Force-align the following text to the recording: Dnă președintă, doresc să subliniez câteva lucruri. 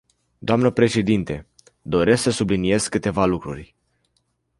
Dnă 0.37 0.69
președintă, 0.71 1.45
doresc 1.81 2.21
să 2.21 2.31
subliniez 2.31 2.87
câteva 2.87 3.25
lucruri. 3.25 3.75